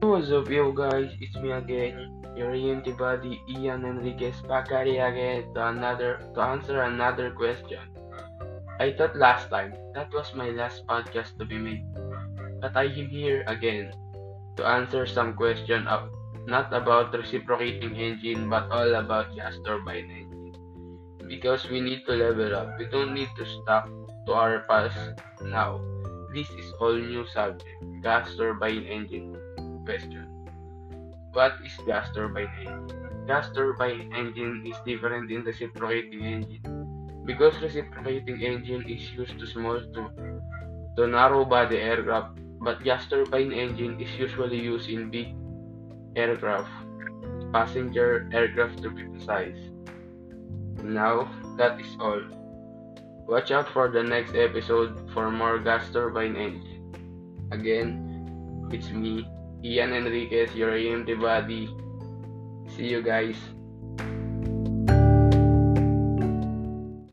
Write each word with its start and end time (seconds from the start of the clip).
What's 0.00 0.32
up, 0.32 0.48
yo 0.48 0.72
guys? 0.72 1.12
It's 1.20 1.36
me 1.44 1.52
again, 1.52 2.24
your 2.32 2.56
EMT 2.56 2.96
buddy 2.96 3.36
Ian 3.52 3.84
Enriquez 3.84 4.40
at 4.48 4.72
again 4.72 5.52
to 5.52 5.60
another 5.68 6.24
to 6.32 6.40
answer 6.40 6.88
another 6.88 7.36
question. 7.36 7.84
I 8.80 8.96
thought 8.96 9.12
last 9.12 9.52
time 9.52 9.76
that 9.92 10.08
was 10.16 10.32
my 10.32 10.56
last 10.56 10.88
podcast 10.88 11.36
to 11.36 11.44
be 11.44 11.60
made, 11.60 11.84
but 12.64 12.72
I 12.72 12.88
am 12.88 13.12
here 13.12 13.44
again 13.44 13.92
to 14.56 14.64
answer 14.64 15.04
some 15.04 15.36
question 15.36 15.84
of 15.84 16.08
not 16.48 16.72
about 16.72 17.12
reciprocating 17.12 17.92
engine 17.92 18.48
but 18.48 18.72
all 18.72 18.88
about 18.96 19.36
gas 19.36 19.60
turbine 19.68 20.08
engine. 20.08 20.56
Because 21.28 21.68
we 21.68 21.84
need 21.84 22.08
to 22.08 22.16
level 22.16 22.56
up. 22.56 22.72
We 22.80 22.88
don't 22.88 23.12
need 23.12 23.28
to 23.36 23.44
stop 23.44 23.84
to 24.24 24.32
our 24.32 24.64
past 24.64 24.96
now. 25.44 25.76
This 26.32 26.48
is 26.56 26.72
all 26.80 26.96
new 26.96 27.28
subject. 27.28 27.84
Gas 28.00 28.32
turbine 28.40 28.88
engine 28.88 29.36
question. 29.90 30.26
What 31.34 31.58
is 31.66 31.74
gas 31.86 32.10
turbine 32.14 32.50
engine? 32.62 33.26
Gas 33.26 33.50
turbine 33.54 34.06
engine 34.14 34.62
is 34.66 34.78
different 34.86 35.30
in 35.30 35.42
reciprocating 35.42 36.22
engine 36.22 37.22
because 37.26 37.58
reciprocating 37.62 38.42
engine 38.42 38.86
is 38.86 39.02
used 39.10 39.38
to 39.38 39.46
small 39.46 39.80
to, 39.80 40.02
to 40.96 41.06
narrow 41.06 41.44
body 41.44 41.78
aircraft 41.78 42.38
but 42.60 42.82
gas 42.84 43.06
turbine 43.08 43.52
engine 43.52 43.98
is 43.98 44.10
usually 44.18 44.60
used 44.60 44.88
in 44.90 45.10
big 45.10 45.34
aircraft, 46.14 46.70
passenger 47.52 48.28
aircraft 48.32 48.82
to 48.82 48.90
be 48.90 49.04
precise. 49.04 49.58
Now, 50.82 51.32
that 51.56 51.80
is 51.80 51.96
all. 51.98 52.22
Watch 53.26 53.50
out 53.50 53.68
for 53.72 53.88
the 53.88 54.02
next 54.02 54.34
episode 54.34 55.10
for 55.14 55.30
more 55.30 55.58
gas 55.58 55.90
turbine 55.90 56.36
engine. 56.36 57.48
Again, 57.50 58.10
it's 58.72 58.90
me, 58.90 59.26
Ian 59.62 59.92
Enriquez, 59.92 60.54
your 60.54 60.72
EMT 60.72 61.20
buddy. 61.20 61.68
See 62.76 62.88
you 62.88 63.02
guys. 63.02 63.36